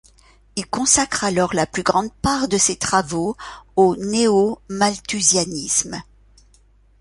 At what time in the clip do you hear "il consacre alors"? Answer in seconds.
0.55-1.53